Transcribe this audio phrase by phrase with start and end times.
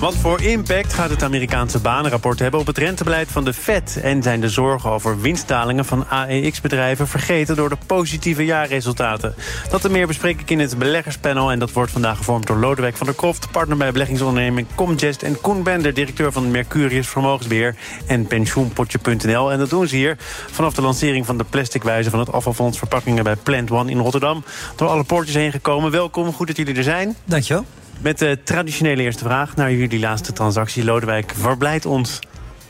[0.00, 4.00] Wat voor impact gaat het Amerikaanse banenrapport hebben op het rentebeleid van de Fed?
[4.02, 9.34] En zijn de zorgen over winstdalingen van AEX-bedrijven vergeten door de positieve jaarresultaten?
[9.70, 11.50] Dat en meer bespreek ik in het beleggerspanel.
[11.50, 15.22] En dat wordt vandaag gevormd door Lodewijk van der Kroft, partner bij beleggingsonderneming Comgest.
[15.22, 19.52] En Koen Bender, directeur van Mercurius Vermogensbeheer en pensioenpotje.nl.
[19.52, 20.16] En dat doen ze hier
[20.50, 24.44] vanaf de lancering van de plasticwijze van het afvalfonds verpakkingen bij Plant One in Rotterdam.
[24.76, 25.90] Door alle poortjes heen gekomen.
[25.90, 27.16] Welkom, goed dat jullie er zijn.
[27.24, 27.64] Dankjewel.
[27.98, 30.84] Met de traditionele eerste vraag naar jullie laatste transactie.
[30.84, 32.18] Lodewijk, verblijdt ons?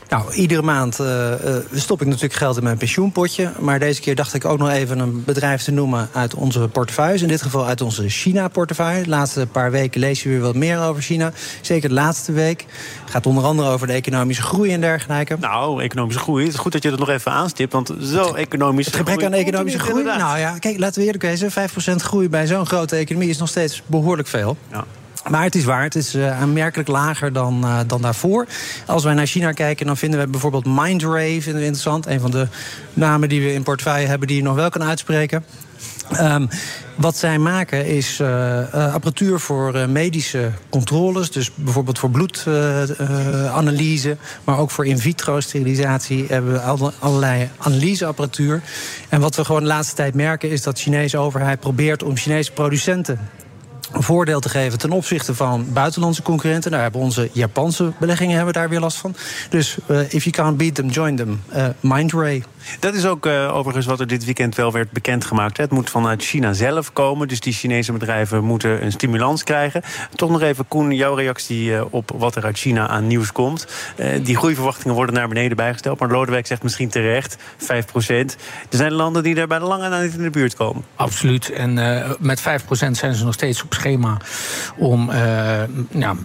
[0.09, 1.33] Nou, iedere maand uh,
[1.73, 3.51] stop ik natuurlijk geld in mijn pensioenpotje.
[3.59, 7.21] Maar deze keer dacht ik ook nog even een bedrijf te noemen uit onze portefeuilles.
[7.21, 9.03] In dit geval uit onze China-portefeuille.
[9.03, 11.31] De laatste paar weken lees je weer wat meer over China.
[11.61, 12.65] Zeker de laatste week.
[13.01, 15.37] Het gaat onder andere over de economische groei en dergelijke.
[15.39, 16.43] Nou, economische groei.
[16.43, 17.73] Het is goed dat je dat nog even aanstipt.
[17.73, 18.85] Want zo economisch.
[18.85, 20.03] Het gebrek aan economische groei.
[20.03, 21.51] Nou ja, kijk, laten we eerlijk wezen.
[21.51, 21.53] 5%
[21.95, 24.57] groei bij zo'n grote economie is nog steeds behoorlijk veel.
[24.71, 24.85] Ja.
[25.27, 28.47] Maar het is waar, het is uh, aanmerkelijk lager dan, uh, dan daarvoor.
[28.85, 32.05] Als wij naar China kijken, dan vinden we bijvoorbeeld Mindrave interessant.
[32.05, 32.47] Een van de
[32.93, 35.45] namen die we in portefeuille hebben die je nog wel kan uitspreken.
[36.21, 36.49] Um,
[36.95, 41.31] wat zij maken is uh, apparatuur voor medische controles.
[41.31, 48.61] Dus bijvoorbeeld voor bloedanalyse, maar ook voor in vitro sterilisatie hebben we allerlei analyseapparatuur.
[49.09, 52.17] En wat we gewoon de laatste tijd merken is dat de Chinese overheid probeert om
[52.17, 53.19] Chinese producenten
[53.91, 56.71] een voordeel te geven ten opzichte van buitenlandse concurrenten.
[56.71, 59.15] Daar hebben onze Japanse beleggingen hebben daar weer last van.
[59.49, 61.41] Dus uh, if you can't beat them, join them.
[61.55, 62.43] Uh, Mindray.
[62.79, 65.57] Dat is ook uh, overigens wat er dit weekend wel werd bekendgemaakt.
[65.57, 67.27] Het moet vanuit China zelf komen.
[67.27, 69.81] Dus die Chinese bedrijven moeten een stimulans krijgen.
[70.15, 73.67] Toch nog even, Koen, jouw reactie op wat er uit China aan nieuws komt.
[74.21, 75.99] die groeiverwachtingen worden naar beneden bijgesteld.
[75.99, 78.37] Maar Lodewijk zegt misschien terecht, 5 procent.
[78.69, 80.83] Er zijn landen die daar bij de lange na niet in de buurt komen.
[80.95, 81.49] Absoluut.
[81.49, 81.73] En
[82.19, 84.17] met 5 procent zijn ze nog steeds op schema
[84.77, 85.11] om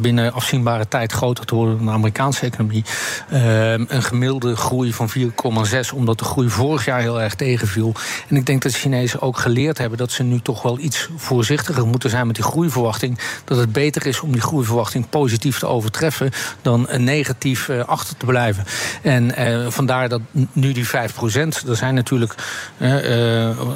[0.01, 2.85] binnen afzienbare tijd groter te worden dan de Amerikaanse economie.
[3.33, 7.93] Uh, een gemiddelde groei van 4,6, omdat de groei vorig jaar heel erg tegenviel.
[8.29, 11.09] En ik denk dat de Chinezen ook geleerd hebben dat ze nu toch wel iets
[11.17, 13.19] voorzichtiger moeten zijn met die groeiverwachting.
[13.45, 16.31] Dat het beter is om die groeiverwachting positief te overtreffen
[16.63, 18.65] dan negatief uh, achter te blijven.
[19.03, 19.33] En
[19.73, 20.21] vandaar dat
[20.53, 22.35] nu die 5 procent, er zijn natuurlijk,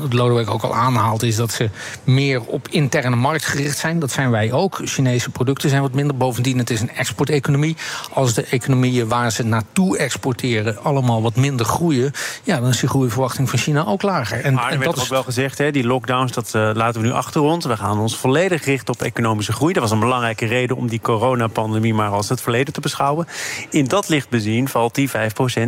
[0.01, 1.71] wat Lodewijk ook al aanhaalt, is dat ze
[2.05, 3.99] meer op interne markt gericht zijn.
[3.99, 4.81] Dat zijn wij ook.
[4.85, 6.17] Chinese producten zijn wat minder.
[6.17, 7.77] Bovendien, het is een exporteconomie.
[8.13, 12.89] Als de economieën waar ze naartoe exporteren allemaal wat minder groeien, ja, dan is de
[12.89, 14.45] groeiverwachting van China ook lager.
[14.45, 17.13] En, maar er werd ook wel gezegd, hè, die lockdowns, dat uh, laten we nu
[17.13, 17.65] achter ons.
[17.65, 19.73] We gaan ons volledig richten op economische groei.
[19.73, 23.27] Dat was een belangrijke reden om die coronapandemie maar als het verleden te beschouwen.
[23.71, 25.13] In dat licht bezien valt die 5%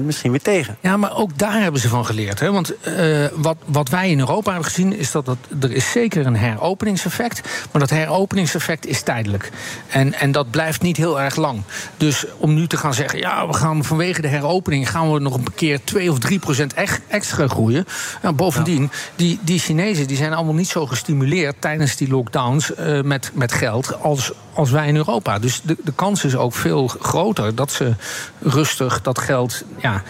[0.00, 0.76] misschien weer tegen.
[0.80, 2.40] Ja, maar ook daar hebben ze van geleerd.
[2.40, 2.52] Hè?
[2.52, 6.26] Want uh, wat, wat wij in Europa hebben gezien, is dat, dat er is zeker
[6.26, 7.40] een heropeningseffect.
[7.72, 9.50] Maar dat dat heropeningseffect is tijdelijk.
[9.88, 11.62] En, en dat blijft niet heel erg lang.
[11.96, 15.34] Dus om nu te gaan zeggen, ja, we gaan vanwege de heropening gaan we nog
[15.34, 16.59] een keer 2 of 3 procent
[17.08, 17.86] extra groeien.
[18.22, 23.00] Nou, bovendien, die, die Chinezen die zijn allemaal niet zo gestimuleerd tijdens die lockdowns uh,
[23.02, 25.38] met, met geld als, als wij in Europa.
[25.38, 27.94] Dus de, de kans is ook veel groter dat ze
[28.38, 30.02] rustig dat geld ja,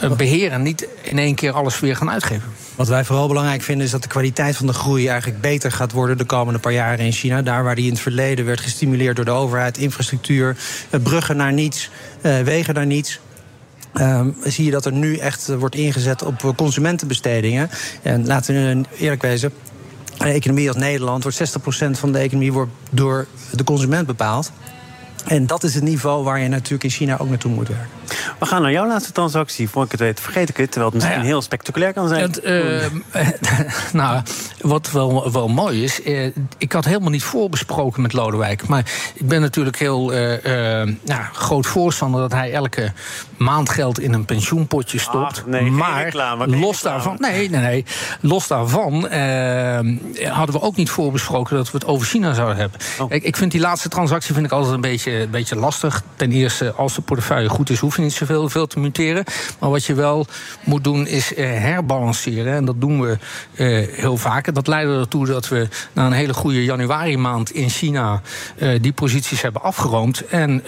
[0.00, 2.52] eh, beheren, niet in één keer alles weer gaan uitgeven.
[2.74, 5.92] Wat wij vooral belangrijk vinden is dat de kwaliteit van de groei eigenlijk beter gaat
[5.92, 7.42] worden de komende paar jaren in China.
[7.42, 10.56] Daar waar die in het verleden werd gestimuleerd door de overheid, infrastructuur,
[10.90, 11.90] eh, bruggen naar niets,
[12.20, 13.20] eh, wegen naar niets.
[13.94, 17.70] Uh, zie je dat er nu echt wordt ingezet op consumentenbestedingen.
[18.02, 19.52] En laten we eerlijk wezen.
[20.18, 24.52] Een economie als Nederland wordt 60% van de economie wordt door de consument bepaald.
[25.26, 27.88] En dat is het niveau waar je natuurlijk in China ook naartoe moet werken.
[28.44, 29.68] We gaan naar jouw laatste transactie.
[29.68, 30.70] Voor ik het weet, vergeet ik het.
[30.70, 32.20] Terwijl het misschien heel spectaculair kan zijn.
[32.20, 34.22] Het, uh, nou,
[34.60, 36.04] wat wel, wel mooi is.
[36.04, 36.26] Uh,
[36.58, 38.66] ik had helemaal niet voorbesproken met Lodewijk.
[38.66, 38.84] Maar
[39.14, 40.18] ik ben natuurlijk heel uh,
[41.04, 42.92] nou, groot voorstander dat hij elke
[43.36, 45.38] maand geld in een pensioenpotje stopt.
[45.38, 47.16] Ach, nee, maar reclame, los daarvan.
[47.18, 47.84] Nee, nee, nee.
[48.20, 48.94] Los daarvan
[50.22, 52.80] hadden we ook niet voorbesproken dat we het over China zouden hebben.
[53.00, 53.12] Oh.
[53.12, 56.02] Ik vind die laatste transactie vind ik altijd een beetje, een beetje lastig.
[56.16, 59.24] Ten eerste, als de portefeuille goed is, hoef je niet zoveel heel veel te muteren.
[59.58, 60.26] Maar wat je wel
[60.64, 62.54] moet doen is herbalanceren.
[62.54, 63.18] En dat doen we
[63.90, 64.46] heel vaak.
[64.46, 68.22] En dat leidde ertoe dat we na een hele goede januari maand in China
[68.80, 70.26] die posities hebben afgeroomd.
[70.26, 70.62] En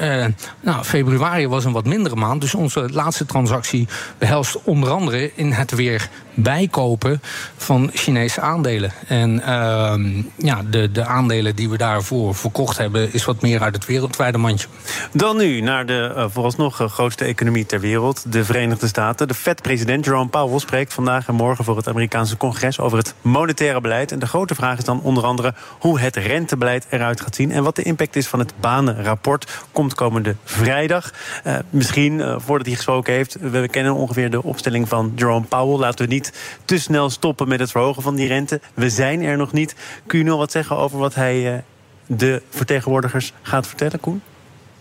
[0.60, 2.40] nou, februari was een wat mindere maand.
[2.40, 7.20] Dus onze laatste transactie behelst onder andere in het weer bijkopen
[7.56, 8.92] van Chinese aandelen.
[9.06, 9.94] En uh,
[10.36, 14.38] ja, de, de aandelen die we daarvoor verkocht hebben, is wat meer uit het wereldwijde
[14.38, 14.68] mandje.
[15.12, 19.28] Dan nu naar de uh, vooralsnog eh, grootste economie ter wereld, de Verenigde Staten.
[19.28, 23.80] De Fed-president Jerome Powell spreekt vandaag en morgen voor het Amerikaanse congres over het monetaire
[23.80, 24.12] beleid.
[24.12, 27.62] En de grote vraag is dan onder andere hoe het rentebeleid eruit gaat zien en
[27.62, 29.64] wat de impact is van het banenrapport.
[29.72, 31.12] Komt komende vrijdag.
[31.46, 35.78] Uh, misschien, voordat hij gesproken heeft, we kennen ongeveer de opstelling van Jerome Powell.
[35.78, 36.25] Laten we niet
[36.64, 38.60] te snel stoppen met het verhogen van die rente.
[38.74, 39.74] We zijn er nog niet.
[40.06, 41.58] Kun je nog wat zeggen over wat hij uh,
[42.06, 44.22] de vertegenwoordigers gaat vertellen, Koen?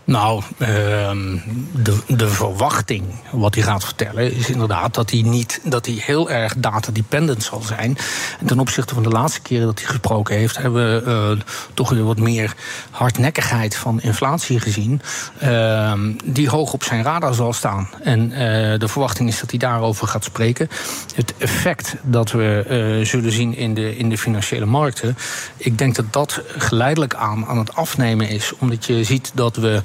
[0.05, 1.37] Nou, ehm,
[1.71, 6.29] de, de verwachting, wat hij gaat vertellen, is inderdaad dat hij niet dat hij heel
[6.29, 7.97] erg data-dependent zal zijn.
[8.39, 11.43] En ten opzichte van de laatste keren dat hij gesproken heeft, hebben we uh,
[11.73, 12.53] toch weer wat meer
[12.89, 15.01] hardnekkigheid van inflatie gezien.
[15.39, 17.89] Ehm, die hoog op zijn radar zal staan.
[18.03, 18.37] En uh,
[18.79, 20.69] de verwachting is dat hij daarover gaat spreken.
[21.15, 22.65] Het effect dat we
[22.99, 25.17] uh, zullen zien in de, in de financiële markten,
[25.57, 28.53] ik denk dat dat geleidelijk aan aan het afnemen is.
[28.57, 29.81] Omdat je ziet dat we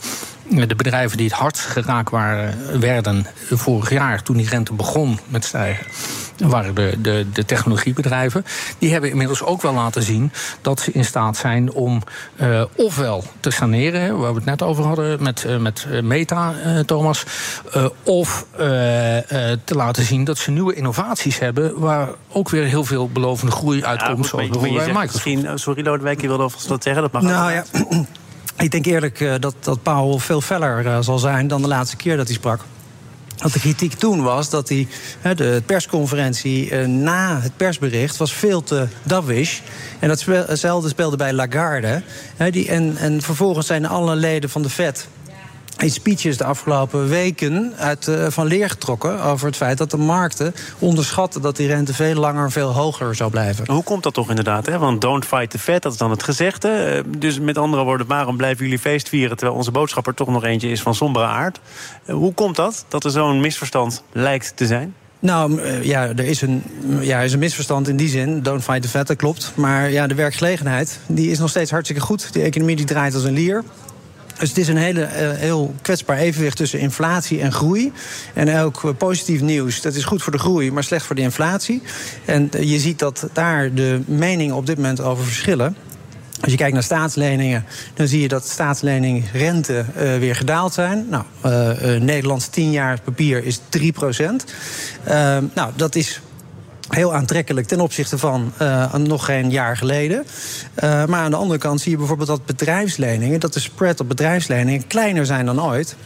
[0.51, 5.45] de bedrijven die het hard geraakt waren, werden vorig jaar, toen die rente begon met
[5.45, 5.87] stijgen,
[6.37, 8.45] waren de, de, de technologiebedrijven.
[8.79, 12.03] Die hebben inmiddels ook wel laten zien dat ze in staat zijn om
[12.41, 16.79] uh, ofwel te saneren, waar we het net over hadden met, uh, met Meta, uh,
[16.79, 17.25] Thomas,
[18.03, 18.47] of
[19.65, 23.85] te laten zien dat ze nieuwe innovaties hebben waar ook weer heel veel belovende groei
[23.85, 24.25] uitkomt.
[24.25, 25.25] Ja, zoals bijvoorbeeld bij Microsoft.
[25.25, 27.65] Misschien, sorry Lodewijk, je wilde alvast wat zeggen, dat mag Nou ja.
[28.61, 31.97] Ik denk eerlijk uh, dat, dat Powell veel feller uh, zal zijn dan de laatste
[31.97, 32.61] keer dat hij sprak.
[33.39, 34.89] Want de kritiek toen was dat hij,
[35.35, 39.61] de persconferentie uh, na het persbericht was veel te dovish.
[39.99, 42.03] En datzelfde speelde bij Lagarde.
[42.51, 45.09] die, en, en vervolgens zijn alle leden van de FED
[45.81, 49.97] in speeches de afgelopen weken uit, uh, van leer getrokken over het feit dat de
[49.97, 53.73] markten onderschatten dat die rente veel langer, veel hoger zou blijven.
[53.73, 54.67] Hoe komt dat toch inderdaad?
[54.67, 54.79] Hè?
[54.79, 57.03] Want don't fight the Fed, dat is dan het gezegde.
[57.07, 60.29] Uh, dus met andere woorden, waarom blijven jullie feest vieren terwijl onze boodschap er toch
[60.29, 61.61] nog eentje is van sombere aard?
[62.07, 64.95] Uh, hoe komt dat, dat er zo'n misverstand lijkt te zijn?
[65.19, 66.63] Nou, ja, er is een,
[67.01, 68.43] ja, is een misverstand in die zin.
[68.43, 69.53] Don't fight the Fed, dat klopt.
[69.55, 72.33] Maar ja, de werkgelegenheid die is nog steeds hartstikke goed.
[72.33, 73.65] De economie die draait als een lier.
[74.41, 75.09] Dus het is een hele, uh,
[75.39, 77.93] heel kwetsbaar evenwicht tussen inflatie en groei.
[78.35, 81.23] En ook uh, positief nieuws, dat is goed voor de groei, maar slecht voor de
[81.23, 81.83] inflatie.
[82.25, 85.77] En uh, je ziet dat daar de meningen op dit moment over verschillen.
[86.41, 87.65] Als je kijkt naar staatsleningen,
[87.95, 91.07] dan zie je dat staatsleningrente uh, weer gedaald zijn.
[91.11, 94.45] Nou, uh, Nederlands 10 jaar papier is 3 procent.
[95.55, 96.21] nou, dat is
[96.91, 100.27] heel aantrekkelijk ten opzichte van uh, nog geen jaar geleden.
[100.85, 104.09] Uh, maar aan de andere kant zie je bijvoorbeeld dat bedrijfsleningen, dat de spread op
[104.09, 105.97] bedrijfsleningen kleiner zijn dan ooit.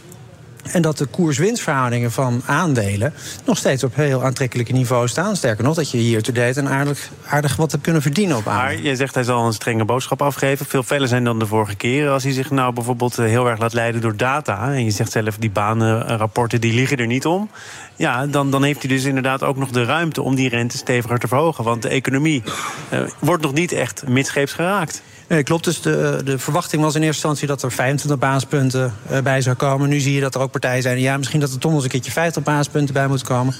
[0.73, 3.15] En dat de koers-winstverhoudingen van aandelen
[3.45, 5.37] nog steeds op heel aantrekkelijke niveau staan.
[5.37, 8.47] Sterker nog, dat je hier to date een aardig, aardig wat hebt kunnen verdienen op
[8.47, 8.83] aandelen.
[8.83, 10.67] Maar je zegt hij zal een strenge boodschap afgeven.
[10.67, 12.13] Veel feller zijn dan de vorige keren.
[12.13, 14.73] Als hij zich nou bijvoorbeeld eh, heel erg laat leiden door data.
[14.73, 17.51] En je zegt zelf, die banenrapporten die liggen er niet om.
[17.97, 21.19] Ja, dan, dan heeft hij dus inderdaad ook nog de ruimte om die rente steviger
[21.19, 21.65] te verhogen.
[21.65, 22.43] Want de economie
[22.93, 25.03] uh, wordt nog niet echt midscheeps geraakt.
[25.29, 25.65] Nee, klopt.
[25.65, 29.57] Dus de, de verwachting was in eerste instantie dat er 25 basispunten uh, bij zou
[29.57, 29.89] komen.
[29.89, 31.01] Nu zie je dat er ook partijen zijn.
[31.01, 33.55] Ja, misschien dat er toch nog eens een keertje 50 basispunten bij moet komen.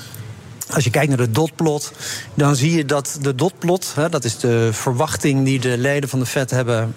[0.71, 1.93] Als je kijkt naar de dotplot,
[2.35, 6.19] dan zie je dat de dotplot, hè, dat is de verwachting die de leden van
[6.19, 6.95] de FED hebben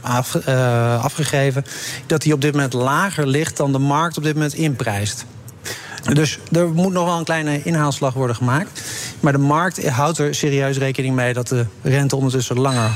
[0.48, 1.66] uh, afgegeven,
[2.06, 5.26] dat die op dit moment lager ligt dan de markt op dit moment inprijst.
[6.14, 8.82] Dus er moet nog wel een kleine inhaalslag worden gemaakt.
[9.20, 12.92] Maar de markt houdt er serieus rekening mee dat de rente ondertussen langer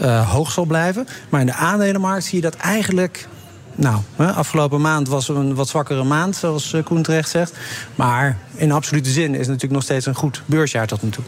[0.00, 1.06] uh, hoog zal blijven.
[1.28, 3.28] Maar in de aandelenmarkt zie je dat eigenlijk
[3.74, 7.52] nou, afgelopen maand was een wat zwakkere maand, zoals eh, Koen terecht zegt.
[7.94, 11.24] Maar in absolute zin is het natuurlijk nog steeds een goed beursjaar tot nu toe.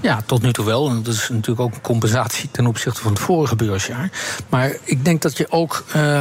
[0.00, 0.88] Ja, tot nu toe wel.
[0.88, 4.10] En dat is natuurlijk ook een compensatie ten opzichte van het vorige beursjaar.
[4.48, 5.84] Maar ik denk dat je ook.
[5.96, 6.20] Uh,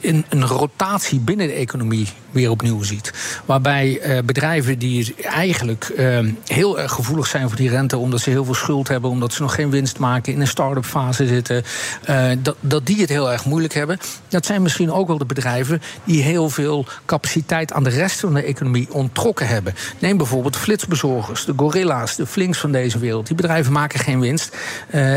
[0.00, 3.12] een, een rotatie binnen de economie weer opnieuw ziet.
[3.44, 8.30] Waarbij uh, bedrijven die eigenlijk uh, heel erg gevoelig zijn voor die rente, omdat ze
[8.30, 11.64] heel veel schuld hebben, omdat ze nog geen winst maken, in een start-up fase zitten,
[12.10, 13.98] uh, dat, dat die het heel erg moeilijk hebben.
[14.28, 18.34] Dat zijn misschien ook wel de bedrijven die heel veel capaciteit aan de rest van
[18.34, 19.74] de economie onttrokken hebben.
[19.98, 23.26] Neem bijvoorbeeld flitsbezorgers, de gorilla's, de flinks van deze wereld.
[23.26, 24.56] Die bedrijven maken geen winst.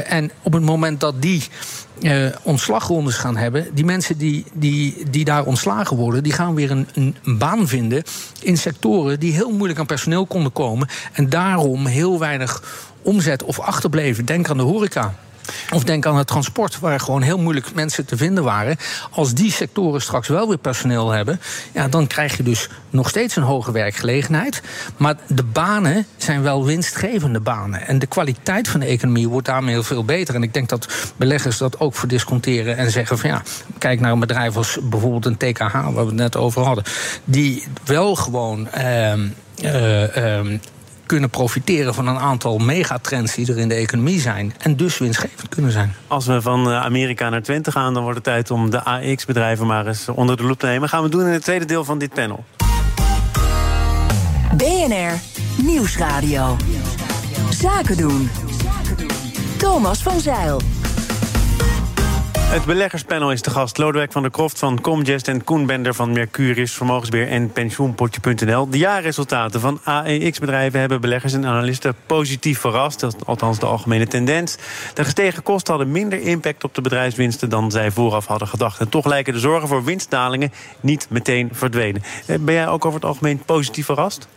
[0.08, 1.44] en op het moment dat die
[2.41, 3.67] ontslagrondes gaan hebben.
[3.74, 7.67] Die mensen die, die, die daar ontslagen worden, die gaan weer een, een, een, baan
[7.67, 8.03] vinden
[8.41, 10.88] in sectoren die heel moeilijk aan personeel konden komen.
[11.13, 12.63] En daarom heel weinig
[13.01, 14.25] omzet of achterbleven.
[14.25, 15.15] Denk aan de horeca.
[15.73, 18.77] Of denk aan het transport, waar gewoon heel moeilijk mensen te vinden waren.
[19.11, 21.39] Als die sectoren straks wel weer personeel hebben,
[21.73, 24.61] ja, dan krijg je dus nog steeds een hoge werkgelegenheid.
[24.97, 27.87] Maar de banen zijn wel winstgevende banen.
[27.87, 30.35] En de kwaliteit van de economie wordt daarmee heel veel beter.
[30.35, 33.41] En ik denk dat beleggers dat ook verdisconteren en zeggen van ja,
[33.77, 36.83] kijk naar een bedrijf als bijvoorbeeld een TKH, waar we het net over hadden,
[37.23, 38.67] die wel gewoon.
[38.77, 39.13] Uh,
[39.63, 40.59] uh,
[41.07, 44.53] kunnen profiteren van een aantal megatrends die er in de economie zijn.
[44.57, 45.93] En dus winstgevend kunnen zijn.
[46.07, 49.67] Als we van eh, Amerika naar Twente gaan, dan wordt het tijd om de AX-bedrijven
[49.67, 50.89] maar eens onder de loep te nemen.
[50.89, 52.45] Gaan we doen in het tweede deel van dit panel.
[54.57, 55.19] BNR
[55.63, 56.57] Nieuwsradio.
[57.49, 58.29] Zaken doen.
[59.57, 60.61] Thomas van Zeil.
[62.47, 63.77] Het beleggerspanel is te gast.
[63.77, 68.69] Lodewijk van der Kroft van Comgest en Koen Bender van Mercurius, Vermogensbeheer en Pensioenpotje.nl.
[68.69, 72.99] De jaarresultaten van AEX-bedrijven hebben beleggers en analisten positief verrast.
[72.99, 74.57] Dat is althans de algemene tendens.
[74.93, 78.79] De gestegen kosten hadden minder impact op de bedrijfswinsten dan zij vooraf hadden gedacht.
[78.79, 82.03] En toch lijken de zorgen voor winstdalingen niet meteen verdwenen.
[82.25, 84.27] Eh, ben jij ook over het algemeen positief verrast?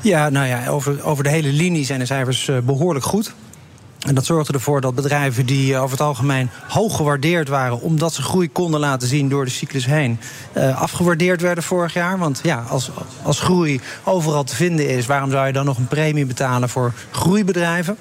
[0.00, 3.34] Ja, nou ja, over, over de hele linie zijn de cijfers eh, behoorlijk goed.
[3.98, 8.14] En dat zorgde ervoor dat bedrijven die eh, over het algemeen hoog gewaardeerd waren, omdat
[8.14, 10.20] ze groei konden laten zien door de cyclus heen,
[10.56, 12.18] uh, afgewaardeerd werden vorig jaar.
[12.18, 12.90] Want ja, als,
[13.22, 16.92] als groei overal te vinden is, waarom zou je dan nog een premie betalen voor
[17.10, 17.96] groeibedrijven?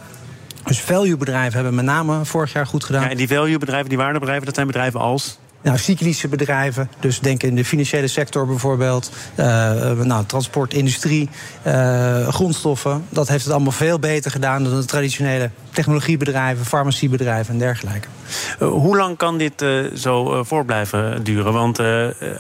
[0.64, 3.02] Dus value-bedrijven hebben met name vorig jaar goed gedaan.
[3.02, 5.38] Ja, en die value-bedrijven, die waardebedrijven, dat zijn bedrijven als?
[5.62, 9.46] Nou, cyclische bedrijven, dus denk in de financiële sector bijvoorbeeld, uh,
[9.92, 11.30] nou, transport, industrie,
[11.68, 13.06] uh, grondstoffen.
[13.10, 18.08] Dat heeft het allemaal veel beter gedaan dan de traditionele technologiebedrijven, farmaciebedrijven en dergelijke.
[18.62, 21.54] Uh, hoe lang kan dit zo voor blijven duren?
[21.54, 21.80] Want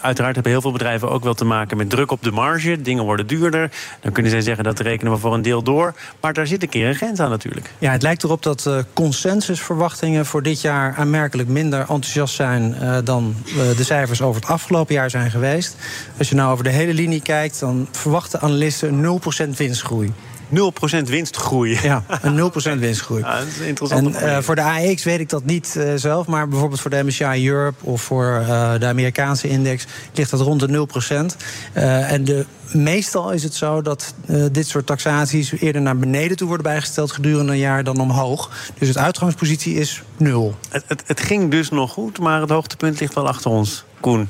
[0.01, 2.81] uiteraard hebben heel veel bedrijven ook wel te maken met druk op de marge.
[2.81, 3.71] Dingen worden duurder.
[4.01, 5.93] Dan kunnen zij zeggen dat rekenen we voor een deel door.
[6.21, 7.71] Maar daar zit een keer een grens aan natuurlijk.
[7.77, 12.75] Ja, het lijkt erop dat consensusverwachtingen voor dit jaar aanmerkelijk minder enthousiast zijn
[13.08, 13.36] dan
[13.76, 15.76] de cijfers over het afgelopen jaar zijn geweest.
[16.18, 20.14] Als je nou over de hele linie kijkt, dan verwachten analisten 0% winstgroei.
[20.50, 21.80] 0% winstgroei.
[21.82, 23.22] Ja, een 0% winstgroei.
[23.22, 24.16] Ja, dat is interessant.
[24.16, 27.04] En uh, voor de AX weet ik dat niet uh, zelf, maar bijvoorbeeld voor de
[27.04, 30.88] MSCI Europe of voor uh, de Amerikaanse index ligt dat rond de
[31.34, 31.74] 0%.
[31.74, 34.13] en de, meestal is het zo dat
[34.51, 38.51] dit soort taxaties eerder naar beneden toe worden bijgesteld gedurende een jaar dan omhoog.
[38.77, 40.56] Dus het uitgangspositie is nul.
[40.70, 43.84] Het, het, het ging dus nog goed, maar het hoogtepunt ligt wel achter ons.
[44.00, 44.30] Koen.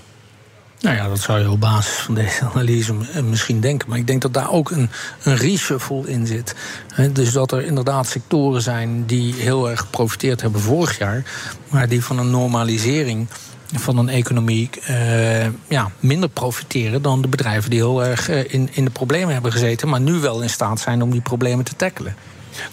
[0.81, 2.93] Nou ja, dat zou je op basis van deze analyse
[3.23, 3.89] misschien denken.
[3.89, 4.89] Maar ik denk dat daar ook een,
[5.23, 6.55] een reshuffle in zit.
[7.11, 11.23] dus dat er inderdaad sectoren zijn die heel erg geprofiteerd hebben vorig jaar.
[11.69, 13.27] Maar die van een normalisering
[13.75, 18.69] van een economie uh, ja, minder profiteren dan de bedrijven die heel erg uh, in,
[18.71, 19.89] in de problemen hebben gezeten.
[19.89, 22.15] Maar nu wel in staat zijn om die problemen te tackelen.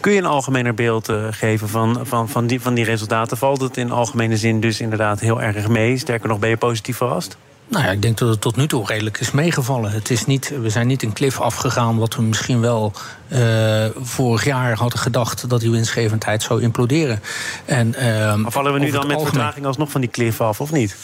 [0.00, 3.36] Kun je een algemener beeld geven van, van, van, die, van die resultaten?
[3.36, 5.98] Valt het in algemene zin dus inderdaad heel erg mee?
[5.98, 7.36] Sterker nog, ben je positief verrast?
[7.68, 9.90] Nou ja, ik denk dat het tot nu toe redelijk is meegevallen.
[9.90, 12.92] Het is niet, we zijn niet een klif afgegaan wat we misschien wel
[13.28, 17.20] uh, vorig jaar hadden gedacht dat die winstgevendheid zou imploderen.
[17.64, 20.72] En, uh, maar vallen we nu dan met vertraging alsnog van die klif af, of
[20.72, 20.96] niet?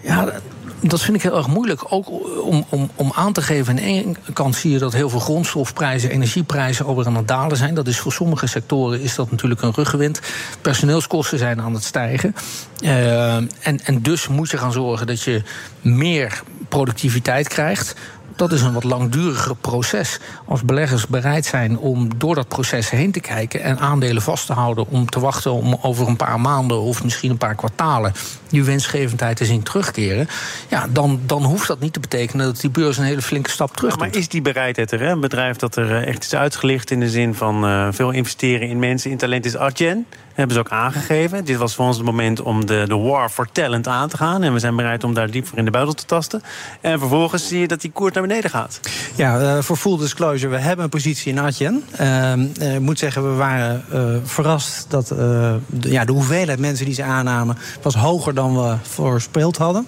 [0.00, 0.32] Ja,
[0.80, 1.92] dat vind ik heel erg moeilijk.
[1.92, 2.10] Ook
[2.42, 3.68] om, om, om aan te geven.
[3.68, 7.56] Aan de ene kant zie je dat heel veel grondstofprijzen, energieprijzen alweer aan het dalen
[7.56, 7.74] zijn.
[7.74, 10.20] Dat is voor sommige sectoren is dat natuurlijk een ruggenwind.
[10.60, 12.34] Personeelskosten zijn aan het stijgen.
[12.82, 15.42] Uh, en, en dus moet je gaan zorgen dat je
[15.80, 17.94] meer productiviteit krijgt
[18.36, 20.18] dat is een wat langduriger proces.
[20.44, 24.52] Als beleggers bereid zijn om door dat proces heen te kijken en aandelen vast te
[24.52, 28.12] houden om te wachten om over een paar maanden of misschien een paar kwartalen
[28.48, 30.28] die winstgevendheid te zien terugkeren,
[30.68, 33.76] ja, dan, dan hoeft dat niet te betekenen dat die beurs een hele flinke stap
[33.76, 35.00] terug Maar is die bereidheid er?
[35.00, 35.10] Hè?
[35.10, 38.68] Een bedrijf dat er eh, echt is uitgelicht in de zin van uh, veel investeren
[38.68, 41.44] in mensen, in talent is Adyen hebben ze ook aangegeven.
[41.44, 44.42] Dit was voor ons het moment om de, de war for talent aan te gaan.
[44.42, 46.42] En we zijn bereid om daar diep voor in de buidel te tasten.
[46.80, 48.80] En vervolgens zie je dat die koers naar beneden gaat.
[49.14, 51.84] Ja, uh, voor full disclosure, we hebben een positie in Atjen.
[52.00, 56.94] Uh, ik moet zeggen, we waren uh, verrast dat de, ja, de hoeveelheid mensen die
[56.94, 57.58] ze aannamen...
[57.82, 59.86] was hoger dan we voorspeld hadden.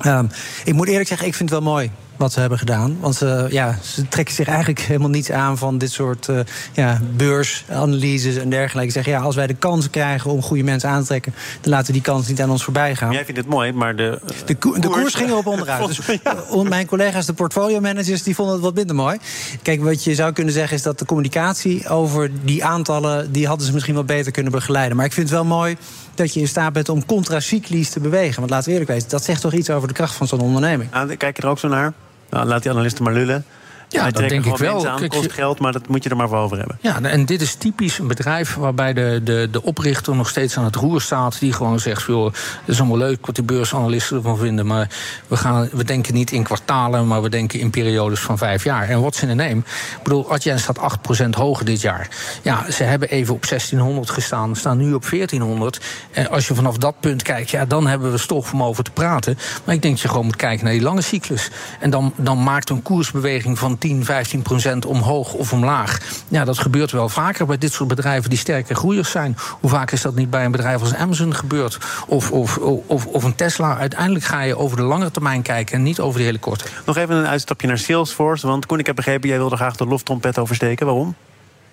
[0.00, 0.26] Ehm,
[0.64, 2.96] ik moet eerlijk zeggen, ik vind het wel mooi wat ze hebben gedaan.
[3.00, 6.40] Want uh, ja, ze trekken zich eigenlijk helemaal niets aan van dit soort uh,
[6.72, 8.92] ja, beursanalyses en dergelijke.
[8.92, 11.86] Zeggen ja, als wij de kans krijgen om goede mensen aan te trekken, dan laten
[11.86, 13.12] we die kans niet aan ons voorbij gaan.
[13.12, 14.20] Jij vindt het mooi, maar de.
[14.46, 15.86] de, koers, de koers ging erop onderuit.
[15.96, 16.62] Dus, ja.
[16.62, 19.18] Mijn collega's, de portfolio managers, die vonden het wat minder mooi.
[19.62, 23.66] Kijk, wat je zou kunnen zeggen is dat de communicatie over die aantallen, die hadden
[23.66, 24.96] ze misschien wat beter kunnen begeleiden.
[24.96, 25.76] Maar ik vind het wel mooi
[26.14, 28.38] dat je in staat bent om contracyclisch te bewegen.
[28.38, 30.90] Want laten we eerlijk weten, dat zegt toch iets over de kracht van zo'n onderneming.
[30.90, 31.92] Nou, kijk je er ook zo naar?
[32.30, 33.44] Nou, laat die analisten maar lullen.
[33.88, 34.88] Ja, dat denk ik wel.
[34.88, 36.78] Aan, kost geld, maar dat moet je er maar voor over hebben.
[36.80, 40.64] Ja, en dit is typisch een bedrijf waarbij de, de, de oprichter nog steeds aan
[40.64, 41.38] het roer staat.
[41.38, 42.34] Die gewoon zegt: joh, het
[42.66, 44.66] is allemaal leuk wat die beursanalisten ervan vinden.
[44.66, 44.88] Maar
[45.26, 48.88] we, gaan, we denken niet in kwartalen, maar we denken in periodes van vijf jaar.
[48.88, 49.58] En wat ze in neem.
[49.58, 52.08] Ik bedoel, Adyen staat 8% hoger dit jaar.
[52.42, 55.80] Ja, ze hebben even op 1600 gestaan, staan nu op 1400.
[56.10, 58.90] En als je vanaf dat punt kijkt, ja, dan hebben we stof om over te
[58.90, 59.38] praten.
[59.64, 61.50] Maar ik denk dat je gewoon moet kijken naar die lange cyclus.
[61.80, 66.00] En dan, dan maakt een koersbeweging van 10, 15 procent omhoog of omlaag.
[66.28, 69.36] Ja, dat gebeurt wel vaker bij dit soort bedrijven die sterke groeiers zijn.
[69.60, 71.78] Hoe vaak is dat niet bij een bedrijf als Amazon gebeurd?
[72.06, 73.78] Of, of, of, of een Tesla.
[73.78, 76.64] Uiteindelijk ga je over de lange termijn kijken en niet over de hele korte.
[76.86, 78.46] Nog even een uitstapje naar Salesforce.
[78.46, 80.86] Want Koen, ik heb begrepen, jij wilde graag de loftrompet oversteken.
[80.86, 81.14] Waarom?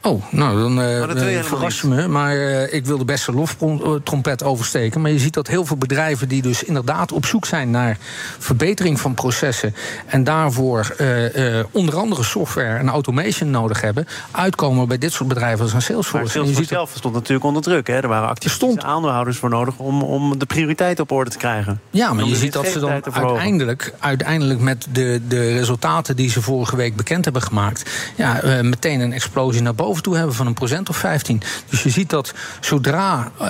[0.05, 2.07] Oh, nou, dan uh, verras je me.
[2.07, 5.01] Maar uh, ik wil de beste loftrompet oversteken.
[5.01, 7.97] Maar je ziet dat heel veel bedrijven die dus inderdaad op zoek zijn naar
[8.39, 9.75] verbetering van processen.
[10.05, 14.07] en daarvoor uh, onder andere software en automation nodig hebben.
[14.31, 16.17] uitkomen bij dit soort bedrijven als een Salesforce.
[16.17, 17.87] Maar Salesforce je zelf stond natuurlijk onder druk.
[17.87, 17.93] Hè?
[17.93, 21.81] Er waren actieve aandeelhouders voor nodig om, om de prioriteit op orde te krijgen.
[21.89, 26.41] Ja, maar je ziet dat ze dan uiteindelijk, uiteindelijk met de, de resultaten die ze
[26.41, 27.89] vorige week bekend hebben gemaakt.
[28.15, 31.41] Ja, meteen een explosie naar boven toe hebben van een procent of 15.
[31.69, 33.47] Dus je ziet dat zodra uh,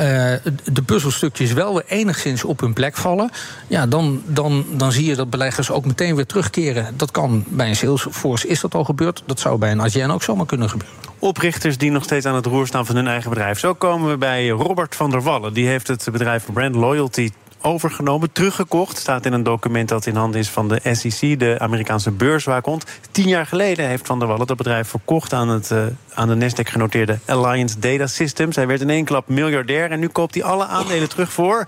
[0.64, 3.30] de puzzelstukjes wel weer enigszins op hun plek vallen,
[3.68, 6.94] ja, dan, dan, dan zie je dat beleggers ook meteen weer terugkeren.
[6.98, 9.24] Dat kan bij een Salesforce is dat al gebeurd.
[9.26, 10.98] Dat zou bij een AGN ook zomaar kunnen gebeuren.
[11.20, 13.60] Oprichters die nog steeds aan het roer staan van hun eigen bedrijf.
[13.60, 15.54] Zo komen we bij Robert van der Wallen.
[15.54, 17.32] Die heeft het bedrijf Brand Loyalty
[17.64, 18.98] overgenomen, teruggekocht.
[18.98, 22.84] Staat in een document dat in handen is van de SEC, de Amerikaanse beurswaakhond.
[23.12, 26.50] Tien jaar geleden heeft Van der Wallen dat bedrijf verkocht aan, het, uh, aan de
[26.50, 28.56] Nasdaq genoteerde Alliance Data Systems.
[28.56, 31.66] Hij werd in één klap miljardair en nu koopt hij alle aandelen terug voor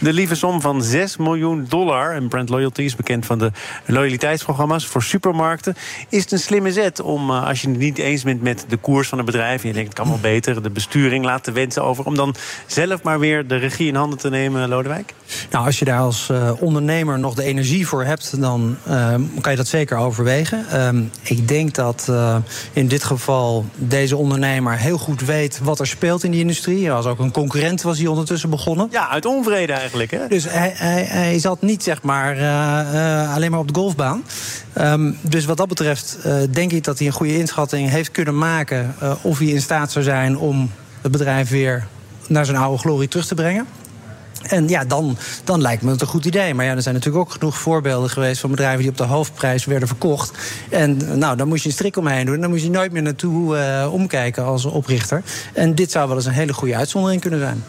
[0.00, 2.14] de lieve som van 6 miljoen dollar.
[2.14, 3.52] En Brand Loyalty is bekend van de
[3.86, 5.76] loyaliteitsprogramma's voor supermarkten.
[6.08, 8.76] Is het een slimme zet om, uh, als je het niet eens bent met de
[8.76, 11.52] koers van een bedrijf en je denkt het kan wel beter, de besturing laat de
[11.52, 12.34] wensen over, om dan
[12.66, 15.14] zelf maar weer de regie in handen te nemen, Lodewijk?
[15.50, 19.50] Nou, als je daar als uh, ondernemer nog de energie voor hebt, dan uh, kan
[19.50, 20.64] je dat zeker overwegen.
[20.72, 20.88] Uh,
[21.22, 22.36] ik denk dat uh,
[22.72, 26.84] in dit geval deze ondernemer heel goed weet wat er speelt in die industrie.
[26.84, 28.88] Hij was ook een concurrent, was hij ondertussen begonnen.
[28.90, 30.10] Ja, uit onvrede eigenlijk.
[30.10, 30.28] Hè?
[30.28, 32.34] Dus hij, hij, hij zat niet zeg maar
[33.34, 34.24] alleen maar op de golfbaan.
[34.78, 36.18] Um, dus wat dat betreft
[36.50, 40.04] denk ik dat hij een goede inschatting heeft kunnen maken of hij in staat zou
[40.04, 40.70] zijn om
[41.02, 41.86] het bedrijf weer
[42.28, 43.66] naar zijn oude glorie terug te brengen.
[44.42, 46.54] En ja, dan, dan lijkt me het een goed idee.
[46.54, 49.64] Maar ja, er zijn natuurlijk ook genoeg voorbeelden geweest van bedrijven die op de hoofdprijs
[49.64, 50.32] werden verkocht.
[50.70, 52.40] En nou, dan moest je een strik omheen doen.
[52.40, 55.22] Dan moest je nooit meer naartoe uh, omkijken als oprichter.
[55.52, 57.64] En dit zou wel eens een hele goede uitzondering kunnen zijn.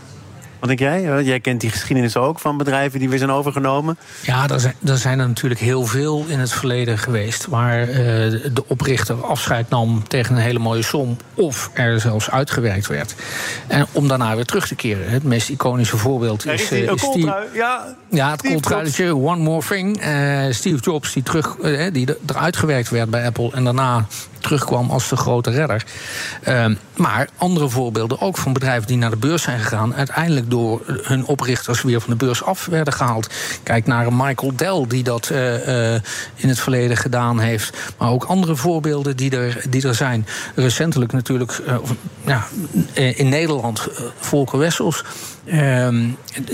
[0.59, 1.23] Wat denk jij?
[1.23, 3.97] Jij kent die geschiedenis ook van bedrijven die weer zijn overgenomen.
[4.21, 7.47] Ja, er zijn, er zijn er natuurlijk heel veel in het verleden geweest.
[7.47, 11.17] Waar uh, de oprichter afscheid nam tegen een hele mooie som.
[11.33, 13.15] Of er zelfs uitgewerkt werd.
[13.67, 15.09] En om daarna weer terug te keren.
[15.09, 19.67] Het meest iconische voorbeeld is, is, uh, is Steve, ja, ja, het kooltruitje, One More
[19.67, 20.05] Thing.
[20.05, 21.55] Uh, Steve Jobs die, terug,
[21.91, 23.51] die eruit gewerkt werd bij Apple.
[23.53, 24.05] En daarna
[24.39, 25.85] terugkwam als de grote redder.
[26.47, 30.81] Uh, maar andere voorbeelden ook van bedrijven die naar de beurs zijn gegaan, uiteindelijk door
[30.85, 33.29] hun oprichters weer van de beurs af werden gehaald.
[33.63, 35.93] Kijk naar Michael Dell, die dat uh, uh,
[36.35, 37.77] in het verleden gedaan heeft.
[37.97, 40.27] Maar ook andere voorbeelden die er, die er zijn.
[40.55, 41.61] Recentelijk natuurlijk
[42.25, 42.47] ja,
[42.93, 43.87] in Nederland
[44.19, 45.03] Volker Wessels.
[45.49, 46.09] Ehm,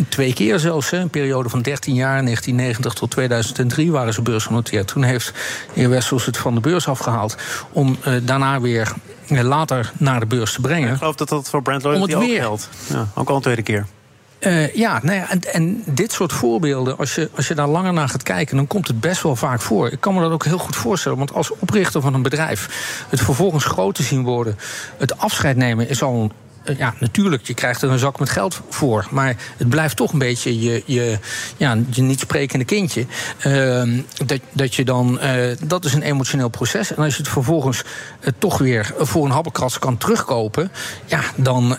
[0.09, 4.87] twee keer zelfs, een periode van 13 jaar, 1990 tot 2003 waren ze beursgenoteerd.
[4.87, 7.35] Toen heeft de heer Wessels het van de beurs afgehaald
[7.71, 8.93] om uh, daarna weer
[9.29, 10.91] uh, later naar de beurs te brengen.
[10.91, 12.39] Ik geloof dat dat voor Brand Loyalty ook weer...
[12.41, 12.69] geldt.
[12.87, 13.85] Ja, ook al een tweede keer.
[14.39, 17.93] Uh, ja, nou ja en, en, dit soort voorbeelden, als je, als je daar langer
[17.93, 19.91] naar gaat kijken, dan komt het best wel vaak voor.
[19.91, 23.21] Ik kan me dat ook heel goed voorstellen, want als oprichter van een bedrijf het
[23.21, 24.57] vervolgens groot te zien worden,
[24.97, 26.44] het afscheid nemen is al eh,
[26.77, 29.07] ja, natuurlijk, je krijgt er een zak met geld voor.
[29.11, 31.19] Maar het blijft toch een beetje je, je,
[31.57, 33.05] ja, je niet sprekende kindje.
[33.45, 36.93] Uh, dat, dat je dan, uh, dat is een emotioneel proces.
[36.95, 40.71] En als je het vervolgens uh, toch weer voor een habbekrats kan terugkopen,
[41.05, 41.77] ja, dan,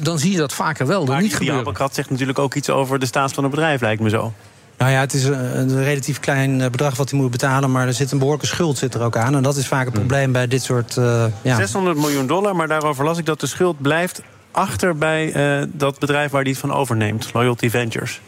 [0.00, 1.04] dan zie je dat vaker wel.
[1.04, 3.80] Maar niet die, die habbekrats zegt natuurlijk ook iets over de staat van het bedrijf,
[3.80, 4.32] lijkt me zo.
[4.78, 7.70] Nou ja, het is een, relatief klein eh, bedrag wat hij moet betalen...
[7.70, 9.34] maar er zit een behoorlijke schuld zit er ook aan.
[9.34, 10.06] En dat is vaak het hmm.
[10.06, 10.96] probleem bij dit soort...
[10.96, 11.56] Uh, ja.
[11.56, 15.98] 600 miljoen dollar, maar daarover las ik dat de schuld blijft achter bij uh, dat
[15.98, 18.20] bedrijf waar hij het van overneemt, Loyalty Ventures.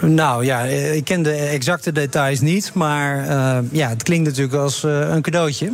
[0.00, 4.82] Nou ja, ik ken de exacte details niet, maar uh, ja, het klinkt natuurlijk als
[4.82, 5.72] een cadeautje.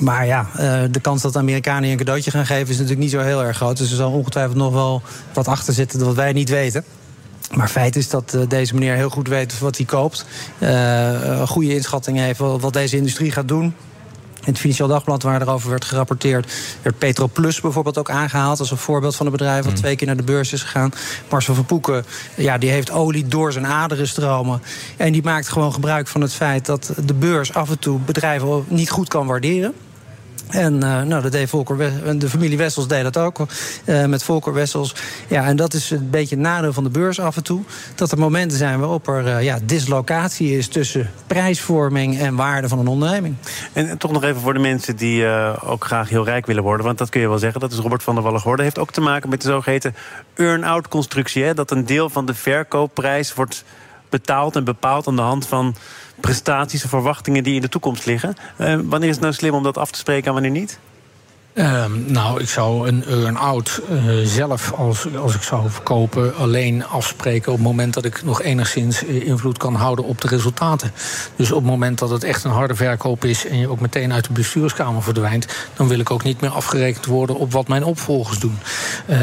[0.00, 0.46] Maar ja,
[0.90, 3.56] de kans dat de Amerikanen een cadeautje gaan geven is natuurlijk niet zo heel erg
[3.56, 3.76] groot.
[3.76, 6.84] Dus er zal ongetwijfeld nog wel wat achter zitten wat wij niet weten.
[7.52, 10.26] Maar feit is dat deze meneer heel goed weet wat hij koopt.
[10.58, 13.74] een goede inschatting heeft wat deze industrie gaat doen.
[14.44, 16.52] In het Financieel Dagblad, waar erover werd gerapporteerd,
[16.82, 19.78] werd Petroplus bijvoorbeeld ook aangehaald als een voorbeeld van een bedrijf dat mm.
[19.78, 20.92] twee keer naar de beurs is gegaan.
[21.30, 22.04] Marcel van Poeken,
[22.36, 24.62] ja, die heeft olie door zijn aderen stromen.
[24.96, 28.64] En die maakt gewoon gebruik van het feit dat de beurs af en toe bedrijven
[28.68, 29.74] niet goed kan waarderen.
[30.48, 33.46] En uh, nou, dat Volker, de familie Wessels deed dat ook
[33.84, 34.94] uh, met Volker Wessels.
[35.28, 37.62] Ja, en dat is een beetje het nadeel van de beurs af en toe.
[37.94, 42.78] Dat er momenten zijn waarop er uh, ja, dislocatie is tussen prijsvorming en waarde van
[42.78, 43.34] een onderneming.
[43.72, 45.26] En, toch nog even voor de mensen die
[45.66, 46.86] ook graag heel rijk willen worden.
[46.86, 48.64] Want dat kun je wel zeggen, dat is Robert van der Wallen geworden.
[48.64, 49.94] Heeft ook te maken met de zogeheten
[50.34, 51.54] earn-out constructie.
[51.54, 53.64] Dat een deel van de verkoopprijs wordt
[54.08, 55.74] betaald en bepaald aan de hand van
[56.24, 58.34] prestaties of verwachtingen die in de toekomst liggen.
[58.58, 60.78] Uh, wanneer is het nou slim om dat af te spreken en wanneer niet?
[61.56, 67.52] Um, nou, ik zou een earn-out uh, zelf, als, als ik zou verkopen, alleen afspreken
[67.52, 70.92] op het moment dat ik nog enigszins eh, invloed kan houden op de resultaten.
[71.36, 74.12] Dus op het moment dat het echt een harde verkoop is en je ook meteen
[74.12, 77.84] uit de bestuurskamer verdwijnt, dan wil ik ook niet meer afgerekend worden op wat mijn
[77.84, 78.58] opvolgers doen.
[79.06, 79.18] Uh,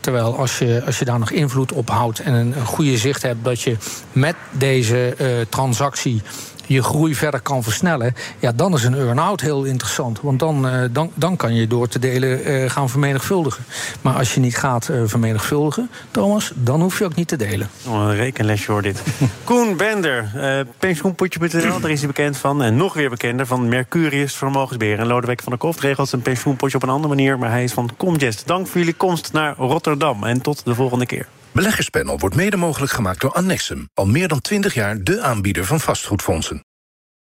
[0.00, 3.22] terwijl als je, als je daar nog invloed op houdt en een, een goede zicht
[3.22, 3.76] hebt dat je
[4.12, 5.16] met deze
[5.48, 6.22] transactie
[6.66, 10.20] je groei verder kan versnellen, ja, dan is een earn-out heel interessant.
[10.20, 13.64] Want dan, uh, dan, dan kan je door te delen uh, gaan vermenigvuldigen.
[14.00, 17.68] Maar als je niet gaat uh, vermenigvuldigen, Thomas, dan hoef je ook niet te delen.
[17.86, 19.02] Oh, een rekenlesje hoor dit.
[19.44, 20.30] Koen Bender,
[20.78, 22.62] pensioenpotje.nl, daar is hij bekend van.
[22.62, 24.98] En nog weer bekender van Mercurius Vermogensbeheer.
[24.98, 27.38] En Lodewijk van der Koft regelt zijn pensioenpotje op een andere manier.
[27.38, 28.46] Maar hij is van Comgest.
[28.46, 30.24] Dank voor jullie komst naar Rotterdam.
[30.24, 31.26] En tot de volgende keer.
[31.56, 33.88] Beleggerspanel wordt mede mogelijk gemaakt door Annexum.
[33.94, 36.64] Al meer dan 20 jaar de aanbieder van vastgoedfondsen.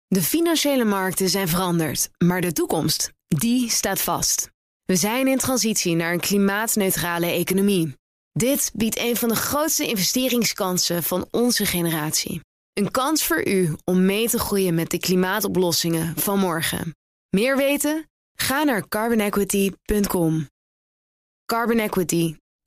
[0.07, 4.51] De financiële markten zijn veranderd, maar de toekomst, die staat vast.
[4.85, 7.95] We zijn in transitie naar een klimaatneutrale economie.
[8.33, 12.41] Dit biedt een van de grootste investeringskansen van onze generatie.
[12.73, 16.95] Een kans voor u om mee te groeien met de klimaatoplossingen van morgen.
[17.29, 18.09] Meer weten?
[18.35, 20.49] Ga naar carbonequity.com.
[21.47, 22.35] Carbon Equity.